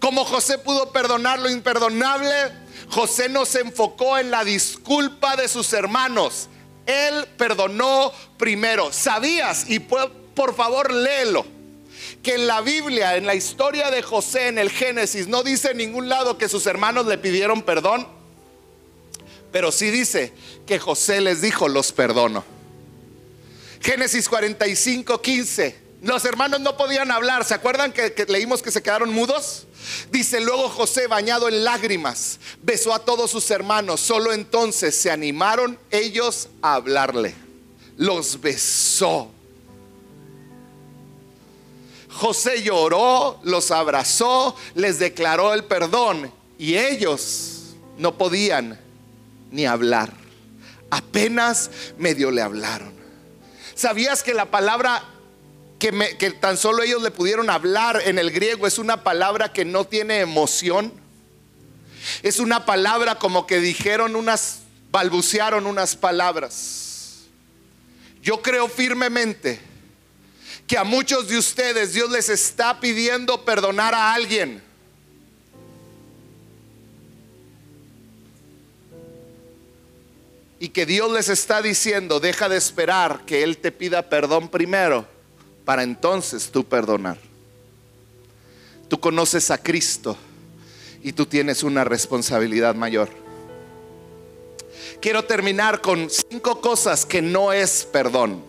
[0.01, 2.33] como José pudo perdonar lo imperdonable,
[2.91, 6.49] José no se enfocó en la disculpa de sus hermanos.
[6.87, 8.93] Él perdonó primero.
[8.93, 9.69] ¿Sabías?
[9.69, 11.45] Y por favor léelo
[12.23, 15.79] que en la Biblia, en la historia de José, en el Génesis, no dice en
[15.79, 18.07] ningún lado que sus hermanos le pidieron perdón,
[19.53, 20.33] pero sí dice
[20.67, 22.45] que José les dijo, los perdono.
[23.81, 25.88] Génesis 45, 15.
[26.03, 27.45] Los hermanos no podían hablar.
[27.45, 29.67] ¿Se acuerdan que, leímos que se quedaron mudos?
[30.11, 34.01] Dice luego José, bañado en lágrimas, besó a todos sus hermanos.
[34.01, 37.35] Solo entonces se animaron ellos a hablarle.
[37.97, 39.31] Los besó.
[42.11, 48.79] José lloró, los abrazó, les declaró el perdón y ellos no podían
[49.51, 50.13] ni hablar.
[50.91, 52.93] Apenas medio le hablaron.
[53.75, 55.05] ¿Sabías que la palabra
[55.79, 58.67] que, tan solo ellos le pudieron hablar en el griego.
[58.67, 60.93] Es una palabra que no tiene emoción.
[62.23, 64.61] Es una palabra como que dijeron unas,
[64.91, 67.27] balbucearon unas palabras.
[68.23, 69.61] Yo creo firmemente
[70.67, 74.63] que a muchos de ustedes Dios les está pidiendo perdonar a alguien.
[80.61, 85.18] Y que Dios les está diciendo, deja de esperar que Él te pida perdón primero
[85.69, 87.19] para entonces tú perdonar.
[88.89, 90.17] Tú conoces a Cristo
[91.03, 93.11] y tú tienes una responsabilidad mayor.
[95.03, 98.43] Quiero terminar con cinco cosas que no es perdón.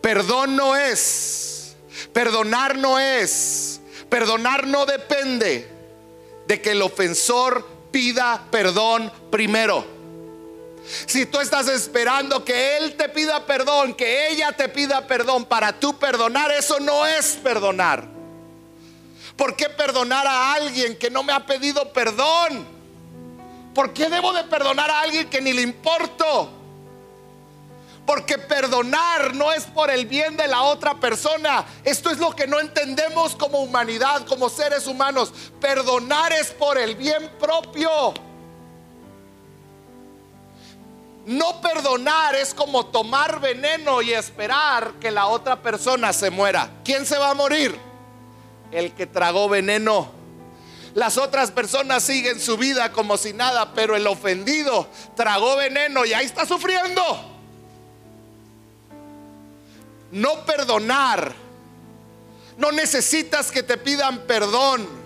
[0.00, 1.76] Perdón no es,
[2.12, 5.68] perdonar no es, perdonar no depende
[6.48, 9.93] de que el ofensor pida perdón primero.
[10.86, 15.72] Si tú estás esperando que Él te pida perdón, que ella te pida perdón para
[15.72, 18.06] tú perdonar, eso no es perdonar.
[19.36, 22.66] ¿Por qué perdonar a alguien que no me ha pedido perdón?
[23.74, 26.50] ¿Por qué debo de perdonar a alguien que ni le importo?
[28.06, 31.64] Porque perdonar no es por el bien de la otra persona.
[31.82, 35.32] Esto es lo que no entendemos como humanidad, como seres humanos.
[35.60, 38.12] Perdonar es por el bien propio.
[41.26, 46.68] No perdonar es como tomar veneno y esperar que la otra persona se muera.
[46.84, 47.78] ¿Quién se va a morir?
[48.70, 50.10] El que tragó veneno.
[50.94, 56.12] Las otras personas siguen su vida como si nada, pero el ofendido tragó veneno y
[56.12, 57.02] ahí está sufriendo.
[60.12, 61.34] No perdonar.
[62.58, 65.03] No necesitas que te pidan perdón.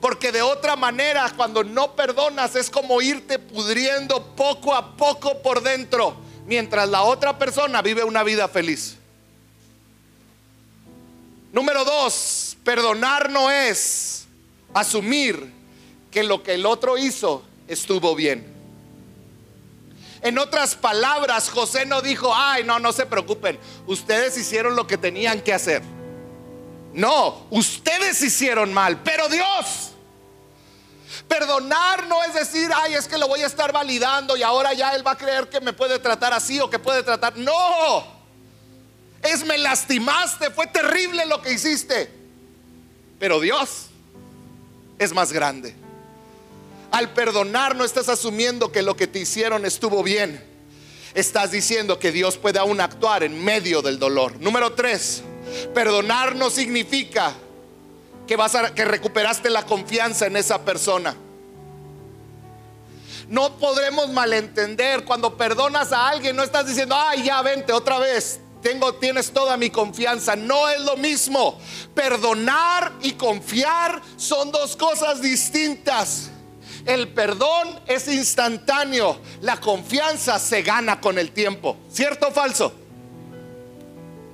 [0.00, 5.62] Porque de otra manera, cuando no perdonas, es como irte pudriendo poco a poco por
[5.62, 8.96] dentro, mientras la otra persona vive una vida feliz.
[11.52, 14.26] Número dos, perdonar no es
[14.72, 15.52] asumir
[16.10, 18.46] que lo que el otro hizo estuvo bien.
[20.22, 24.98] En otras palabras, José no dijo, ay, no, no se preocupen, ustedes hicieron lo que
[24.98, 25.82] tenían que hacer.
[26.92, 29.89] No, ustedes hicieron mal, pero Dios.
[31.26, 34.94] Perdonar no es decir, ay, es que lo voy a estar validando y ahora ya
[34.94, 37.36] él va a creer que me puede tratar así o que puede tratar.
[37.36, 38.06] No,
[39.22, 42.10] es me lastimaste, fue terrible lo que hiciste.
[43.18, 43.86] Pero Dios
[44.98, 45.74] es más grande.
[46.90, 50.44] Al perdonar no estás asumiendo que lo que te hicieron estuvo bien.
[51.14, 54.40] Estás diciendo que Dios puede aún actuar en medio del dolor.
[54.40, 55.22] Número tres,
[55.74, 57.34] Perdonar no significa
[58.30, 61.16] que vas a que recuperaste la confianza en esa persona.
[63.26, 68.38] No podremos malentender cuando perdonas a alguien, no estás diciendo, "Ay, ya vente otra vez."
[68.62, 70.36] Tengo, tienes toda mi confianza.
[70.36, 71.58] No es lo mismo.
[71.92, 76.30] Perdonar y confiar son dos cosas distintas.
[76.86, 79.18] El perdón es instantáneo.
[79.40, 81.76] La confianza se gana con el tiempo.
[81.90, 82.79] ¿Cierto o falso?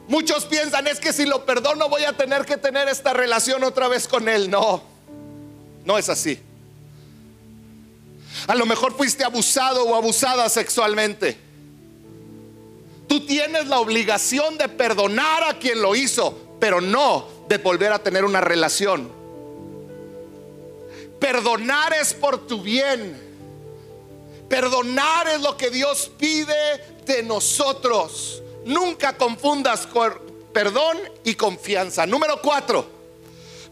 [0.09, 3.89] Muchos piensan, es que si lo perdono voy a tener que tener esta relación otra
[3.89, 4.49] vez con él.
[4.49, 4.83] No,
[5.85, 6.41] no es así.
[8.47, 11.37] A lo mejor fuiste abusado o abusada sexualmente.
[13.09, 17.99] Tú tienes la obligación de perdonar a quien lo hizo, pero no de volver a
[17.99, 19.11] tener una relación.
[21.19, 23.25] Perdonar es por tu bien.
[24.49, 26.55] Perdonar es lo que Dios pide
[27.05, 28.43] de nosotros.
[28.67, 29.89] Nunca confundas
[30.53, 32.05] perdón y confianza.
[32.05, 32.87] Número cuatro,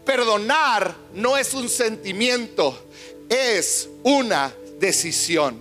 [0.05, 2.77] perdonar no es un sentimiento,
[3.27, 5.59] es una decisión.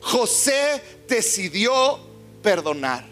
[0.00, 2.00] José decidió
[2.42, 3.06] perdonar.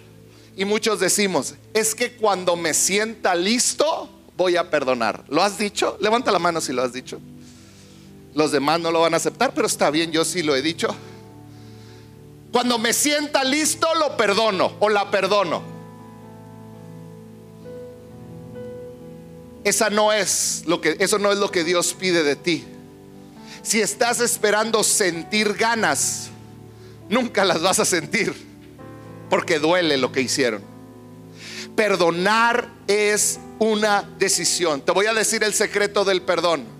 [0.57, 5.25] Y muchos decimos, es que cuando me sienta listo, voy a perdonar.
[5.29, 5.99] ¿Lo has dicho?
[6.01, 7.21] Levanta la mano si lo has dicho.
[8.35, 10.89] Los demás no lo van a aceptar, pero está bien, yo sí lo he dicho.
[12.57, 15.63] Cuando me sienta listo, lo perdono o la perdono.
[19.63, 22.65] Esa no es lo que, eso no es lo que Dios pide de ti.
[23.61, 26.31] Si estás esperando sentir ganas,
[27.11, 28.35] nunca las vas a sentir,
[29.29, 30.63] porque duele lo que hicieron.
[31.77, 34.81] Perdonar es una decisión.
[34.81, 36.76] Te voy a decir el secreto del perdón.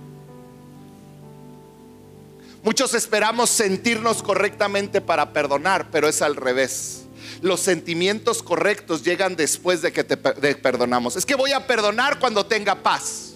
[2.67, 7.05] Muchos esperamos sentirnos correctamente para perdonar, pero es al revés.
[7.41, 11.15] Los sentimientos correctos llegan después de que te perdonamos.
[11.15, 13.35] Es que voy a perdonar cuando tenga paz.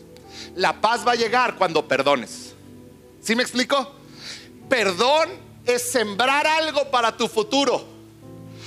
[0.57, 2.55] La paz va a llegar cuando perdones.
[3.23, 3.95] ¿Sí me explico?
[4.69, 5.29] Perdón
[5.65, 7.85] es sembrar algo para tu futuro.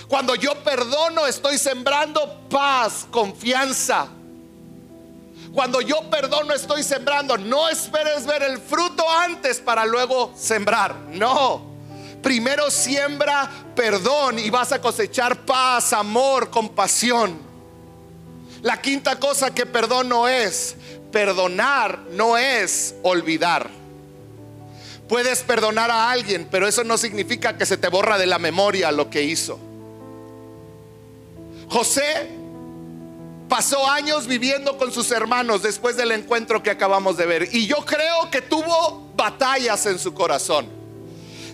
[0.07, 4.07] Cuando yo perdono, estoy sembrando paz, confianza.
[5.53, 7.37] Cuando yo perdono, estoy sembrando.
[7.37, 10.95] No esperes ver el fruto antes para luego sembrar.
[11.11, 11.73] No.
[12.23, 17.37] Primero siembra perdón y vas a cosechar paz, amor, compasión.
[18.61, 20.75] La quinta cosa que perdón no es,
[21.11, 23.69] perdonar no es olvidar.
[25.07, 28.91] Puedes perdonar a alguien, pero eso no significa que se te borra de la memoria
[28.91, 29.59] lo que hizo.
[31.69, 32.29] José
[33.49, 37.49] pasó años viviendo con sus hermanos después del encuentro que acabamos de ver.
[37.53, 40.67] Y yo creo que tuvo batallas en su corazón.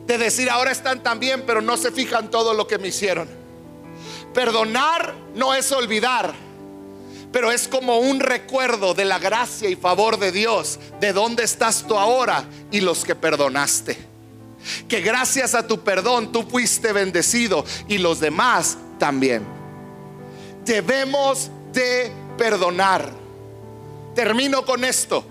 [0.05, 3.29] De decir, ahora están tan bien, pero no se fijan todo lo que me hicieron.
[4.33, 6.33] Perdonar no es olvidar
[7.31, 11.85] pero es como un recuerdo de la gracia y favor de Dios, de dónde estás
[11.87, 13.97] tú ahora y los que perdonaste.
[14.87, 19.45] Que gracias a tu perdón tú fuiste bendecido y los demás también.
[20.65, 23.09] Debemos de perdonar.
[24.15, 25.23] Termino con esto.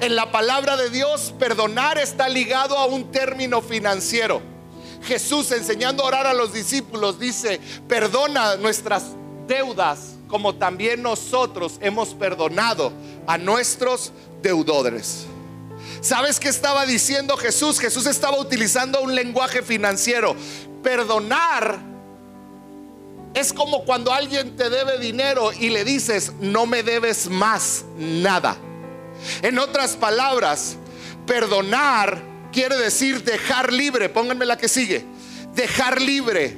[0.00, 4.42] En la palabra de Dios, perdonar está ligado a un término financiero.
[5.02, 9.04] Jesús enseñando a orar a los discípulos dice, perdona nuestras
[9.46, 12.92] deudas como también nosotros hemos perdonado
[13.26, 14.12] a nuestros
[14.42, 15.26] deudores.
[16.00, 17.78] ¿Sabes qué estaba diciendo Jesús?
[17.78, 20.36] Jesús estaba utilizando un lenguaje financiero.
[20.82, 21.78] Perdonar
[23.36, 28.56] es como cuando alguien te debe dinero y le dices, no me debes más nada.
[29.42, 30.76] En otras palabras,
[31.26, 34.08] perdonar quiere decir dejar libre.
[34.08, 35.04] Pónganme la que sigue.
[35.54, 36.56] Dejar libre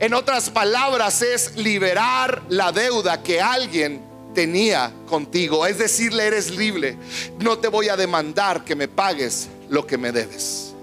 [0.00, 4.02] en otras palabras, es liberar la deuda que alguien
[4.34, 5.64] tenía contigo.
[5.64, 6.98] Es decirle, eres libre.
[7.38, 10.73] No te voy a demandar que me pagues lo que me debes.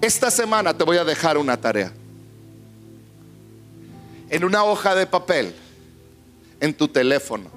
[0.00, 1.92] Esta semana te voy a dejar una tarea.
[4.30, 5.54] En una hoja de papel,
[6.60, 7.50] en tu teléfono,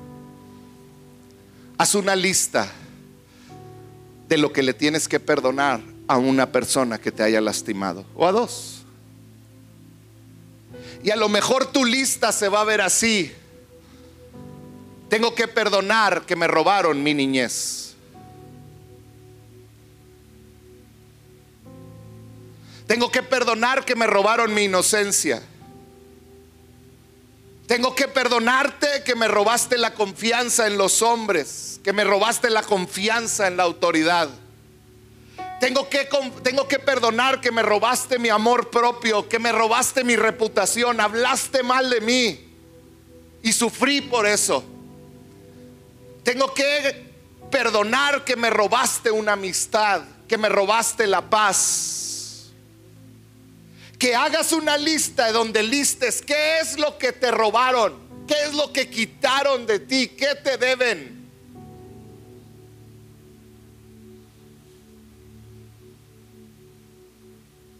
[1.77, 2.71] haz una lista
[4.27, 8.25] de lo que le tienes que perdonar a una persona que te haya lastimado o
[8.25, 8.83] a dos.
[11.03, 13.31] Y a lo mejor tu lista se va a ver así.
[15.09, 17.90] Tengo que perdonar que me robaron mi niñez.
[22.91, 25.41] Tengo que perdonar que me robaron mi inocencia.
[27.65, 32.63] Tengo que perdonarte que me robaste la confianza en los hombres, que me robaste la
[32.63, 34.27] confianza en la autoridad.
[35.61, 36.09] Tengo que,
[36.43, 41.63] tengo que perdonar que me robaste mi amor propio, que me robaste mi reputación, hablaste
[41.63, 42.53] mal de mí
[43.41, 44.65] y sufrí por eso.
[46.23, 47.09] Tengo que
[47.49, 52.09] perdonar que me robaste una amistad, que me robaste la paz.
[54.01, 58.73] Que hagas una lista donde listes qué es lo que te robaron, qué es lo
[58.73, 61.29] que quitaron de ti, qué te deben.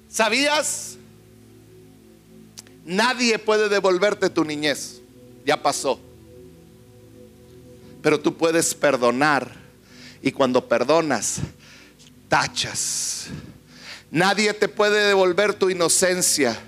[0.10, 0.96] ¿Sabías?
[2.86, 5.02] Nadie puede devolverte tu niñez.
[5.44, 6.00] Ya pasó.
[8.04, 9.56] Pero tú puedes perdonar.
[10.22, 11.40] Y cuando perdonas,
[12.30, 13.26] tachas.
[14.12, 16.60] Nadie te puede devolver tu inocencia.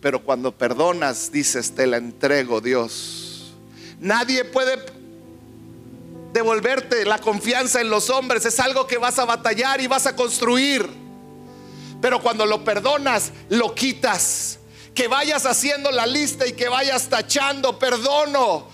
[0.00, 3.52] Pero cuando perdonas, dices, te la entrego, Dios.
[3.98, 4.78] Nadie puede
[6.32, 8.44] devolverte la confianza en los hombres.
[8.46, 10.88] Es algo que vas a batallar y vas a construir.
[12.00, 14.60] Pero cuando lo perdonas, lo quitas.
[14.94, 18.68] Que vayas haciendo la lista y que vayas tachando, perdono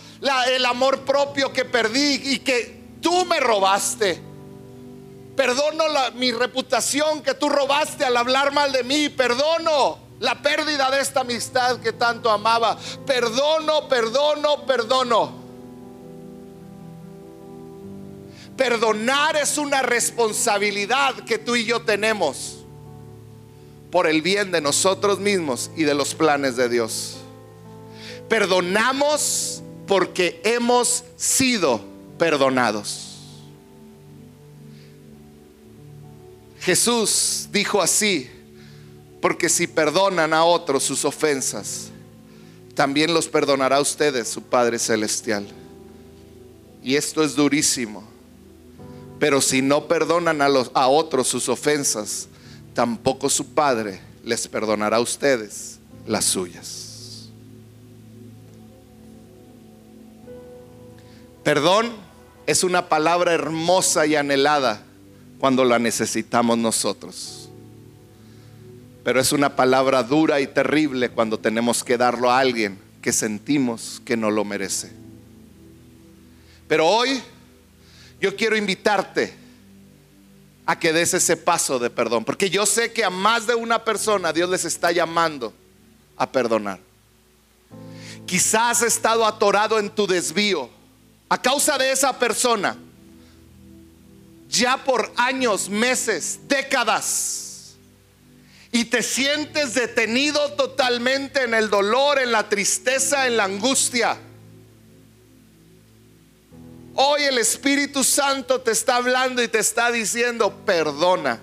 [0.48, 4.27] el amor propio que perdí y que tú me robaste.
[5.38, 5.84] Perdono
[6.16, 9.08] mi reputación que tú robaste al hablar mal de mí.
[9.08, 12.76] Perdono la pérdida de esta amistad que tanto amaba.
[13.06, 15.32] Perdono, perdono, perdono.
[18.56, 22.56] Perdonar es una responsabilidad que tú y yo tenemos
[23.92, 27.18] por el bien de nosotros mismos y de los planes de Dios.
[28.28, 31.80] Perdonamos porque hemos sido
[32.18, 33.07] perdonados.
[36.68, 38.28] Jesús dijo así,
[39.22, 41.88] porque si perdonan a otros sus ofensas,
[42.74, 45.48] también los perdonará a ustedes su Padre Celestial.
[46.84, 48.04] Y esto es durísimo.
[49.18, 52.28] Pero si no perdonan a, los, a otros sus ofensas,
[52.74, 57.30] tampoco su Padre les perdonará a ustedes las suyas.
[61.42, 61.92] Perdón
[62.46, 64.84] es una palabra hermosa y anhelada
[65.38, 67.48] cuando la necesitamos nosotros.
[69.04, 74.02] Pero es una palabra dura y terrible cuando tenemos que darlo a alguien que sentimos
[74.04, 74.92] que no lo merece.
[76.66, 77.22] Pero hoy
[78.20, 79.34] yo quiero invitarte
[80.66, 83.84] a que des ese paso de perdón, porque yo sé que a más de una
[83.84, 85.54] persona Dios les está llamando
[86.16, 86.78] a perdonar.
[88.26, 90.68] Quizás has estado atorado en tu desvío
[91.30, 92.76] a causa de esa persona,
[94.48, 97.74] ya por años, meses, décadas,
[98.70, 104.18] y te sientes detenido totalmente en el dolor, en la tristeza, en la angustia.
[106.94, 111.40] Hoy el Espíritu Santo te está hablando y te está diciendo, perdona.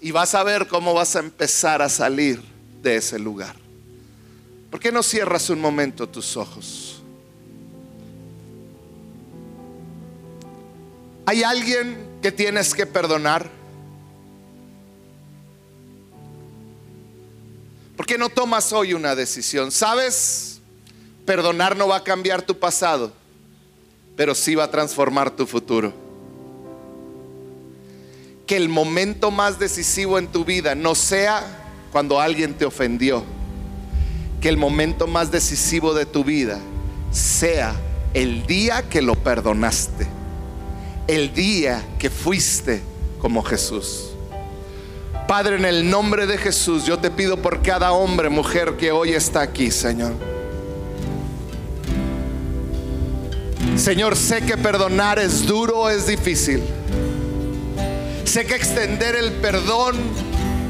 [0.00, 2.40] Y vas a ver cómo vas a empezar a salir
[2.82, 3.54] de ese lugar.
[4.70, 6.85] ¿Por qué no cierras un momento tus ojos?
[11.28, 13.50] ¿Hay alguien que tienes que perdonar?
[17.96, 19.72] ¿Por qué no tomas hoy una decisión?
[19.72, 20.60] ¿Sabes?
[21.24, 23.12] Perdonar no va a cambiar tu pasado,
[24.14, 25.92] pero sí va a transformar tu futuro.
[28.46, 31.44] Que el momento más decisivo en tu vida no sea
[31.90, 33.24] cuando alguien te ofendió.
[34.40, 36.60] Que el momento más decisivo de tu vida
[37.10, 37.74] sea
[38.14, 40.15] el día que lo perdonaste.
[41.06, 42.82] El día que fuiste
[43.20, 44.10] como Jesús.
[45.28, 49.12] Padre, en el nombre de Jesús, yo te pido por cada hombre, mujer que hoy
[49.12, 50.14] está aquí, Señor.
[53.76, 56.62] Señor, sé que perdonar es duro, es difícil.
[58.24, 59.96] Sé que extender el perdón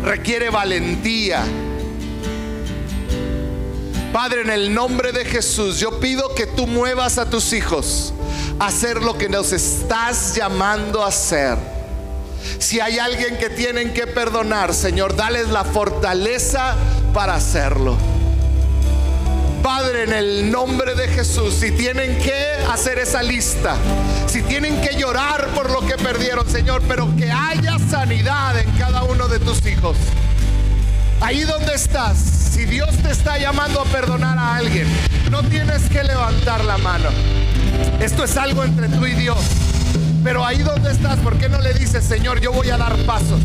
[0.05, 1.45] requiere valentía.
[4.12, 8.12] Padre, en el nombre de Jesús, yo pido que tú muevas a tus hijos
[8.59, 11.57] hacer lo que nos estás llamando a hacer.
[12.59, 16.75] Si hay alguien que tienen que perdonar, Señor, dales la fortaleza
[17.13, 17.97] para hacerlo.
[19.63, 23.77] Padre, en el nombre de Jesús, si tienen que hacer esa lista,
[24.27, 29.03] si tienen que llorar por lo que perdieron, Señor, pero que haya sanidad en cada
[29.03, 29.97] uno de tus hijos.
[31.21, 34.89] Ahí donde estás, si Dios te está llamando a perdonar a alguien,
[35.31, 37.11] no tienes que levantar la mano.
[38.01, 39.37] Esto es algo entre tú y Dios.
[40.25, 43.43] Pero ahí donde estás, ¿por qué no le dices, Señor, yo voy a dar pasos?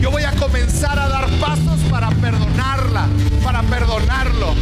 [0.00, 3.08] Yo voy a comenzar a dar pasos para perdonarla,
[3.42, 4.54] para perdonarlo,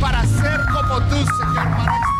[0.00, 2.19] para ser como tú, Señor.